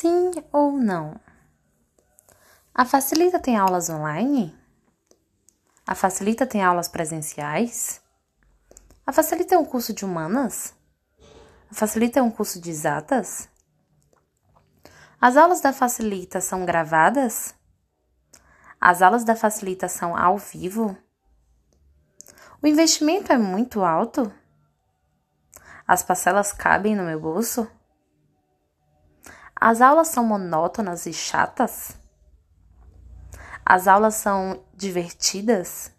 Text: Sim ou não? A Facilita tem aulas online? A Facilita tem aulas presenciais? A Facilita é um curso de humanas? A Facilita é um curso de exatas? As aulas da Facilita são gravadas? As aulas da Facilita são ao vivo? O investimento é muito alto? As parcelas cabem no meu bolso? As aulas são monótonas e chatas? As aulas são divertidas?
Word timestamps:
Sim 0.00 0.32
ou 0.50 0.72
não? 0.72 1.20
A 2.74 2.86
Facilita 2.86 3.38
tem 3.38 3.58
aulas 3.58 3.90
online? 3.90 4.58
A 5.86 5.94
Facilita 5.94 6.46
tem 6.46 6.64
aulas 6.64 6.88
presenciais? 6.88 8.00
A 9.06 9.12
Facilita 9.12 9.56
é 9.56 9.58
um 9.58 9.64
curso 9.66 9.92
de 9.92 10.02
humanas? 10.02 10.72
A 11.70 11.74
Facilita 11.74 12.18
é 12.18 12.22
um 12.22 12.30
curso 12.30 12.58
de 12.58 12.70
exatas? 12.70 13.46
As 15.20 15.36
aulas 15.36 15.60
da 15.60 15.70
Facilita 15.70 16.40
são 16.40 16.64
gravadas? 16.64 17.54
As 18.80 19.02
aulas 19.02 19.22
da 19.22 19.36
Facilita 19.36 19.86
são 19.86 20.16
ao 20.16 20.38
vivo? 20.38 20.96
O 22.62 22.66
investimento 22.66 23.34
é 23.34 23.36
muito 23.36 23.84
alto? 23.84 24.32
As 25.86 26.02
parcelas 26.02 26.54
cabem 26.54 26.96
no 26.96 27.02
meu 27.02 27.20
bolso? 27.20 27.70
As 29.60 29.82
aulas 29.82 30.08
são 30.08 30.24
monótonas 30.24 31.04
e 31.04 31.12
chatas? 31.12 31.94
As 33.64 33.86
aulas 33.86 34.14
são 34.14 34.64
divertidas? 34.74 35.92